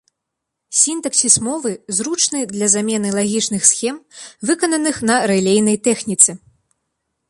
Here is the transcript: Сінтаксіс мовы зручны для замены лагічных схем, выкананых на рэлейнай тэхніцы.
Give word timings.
Сінтаксіс 0.77 1.35
мовы 1.47 1.73
зручны 1.99 2.41
для 2.55 2.67
замены 2.77 3.13
лагічных 3.19 3.61
схем, 3.75 3.97
выкананых 4.51 4.95
на 5.13 5.23
рэлейнай 5.35 5.77
тэхніцы. 5.91 6.31